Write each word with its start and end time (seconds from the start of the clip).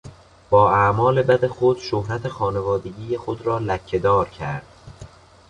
با 0.49 0.71
اعمال 0.71 1.21
بد 1.21 1.47
خود 1.47 1.77
شهرت 1.77 2.27
خانوادگی 2.27 3.17
خود 3.17 3.41
را 3.41 3.57
لکه 3.59 3.99
دار 3.99 4.29
کرد. 4.29 4.67